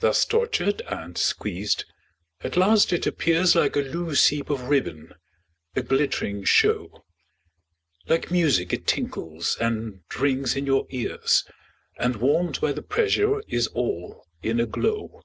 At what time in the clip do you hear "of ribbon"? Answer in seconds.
4.50-5.12